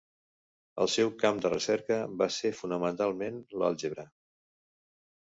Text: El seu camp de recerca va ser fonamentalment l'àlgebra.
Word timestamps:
El 0.85 0.89
seu 0.93 1.11
camp 1.25 1.43
de 1.43 1.51
recerca 1.53 1.99
va 2.23 2.31
ser 2.39 2.55
fonamentalment 2.65 3.41
l'àlgebra. 3.61 4.11